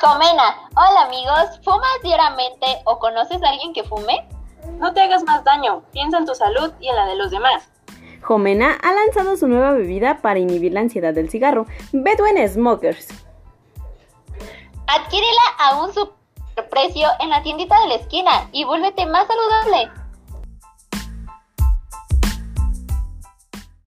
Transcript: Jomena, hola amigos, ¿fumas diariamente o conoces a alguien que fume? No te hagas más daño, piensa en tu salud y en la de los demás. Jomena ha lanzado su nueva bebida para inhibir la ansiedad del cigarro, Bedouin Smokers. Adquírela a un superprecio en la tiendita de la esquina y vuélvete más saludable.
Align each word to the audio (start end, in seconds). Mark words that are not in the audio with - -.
Jomena, 0.00 0.54
hola 0.76 1.06
amigos, 1.06 1.60
¿fumas 1.64 2.00
diariamente 2.04 2.66
o 2.84 3.00
conoces 3.00 3.42
a 3.42 3.48
alguien 3.48 3.72
que 3.72 3.82
fume? 3.82 4.28
No 4.78 4.94
te 4.94 5.00
hagas 5.00 5.24
más 5.24 5.42
daño, 5.42 5.82
piensa 5.92 6.18
en 6.18 6.24
tu 6.24 6.36
salud 6.36 6.72
y 6.78 6.88
en 6.88 6.94
la 6.94 7.06
de 7.06 7.16
los 7.16 7.32
demás. 7.32 7.68
Jomena 8.22 8.78
ha 8.80 8.92
lanzado 8.92 9.36
su 9.36 9.48
nueva 9.48 9.72
bebida 9.72 10.18
para 10.18 10.38
inhibir 10.38 10.72
la 10.72 10.80
ansiedad 10.80 11.12
del 11.12 11.30
cigarro, 11.30 11.66
Bedouin 11.90 12.48
Smokers. 12.48 13.08
Adquírela 14.86 15.42
a 15.58 15.82
un 15.82 15.92
superprecio 15.92 17.08
en 17.18 17.30
la 17.30 17.42
tiendita 17.42 17.80
de 17.80 17.88
la 17.88 17.94
esquina 17.96 18.48
y 18.52 18.62
vuélvete 18.62 19.04
más 19.04 19.26
saludable. 19.26 19.90